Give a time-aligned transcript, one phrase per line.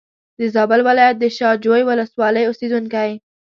[0.39, 3.09] د زابل ولایت د شا جوی ولسوالۍ اوسېدونکی.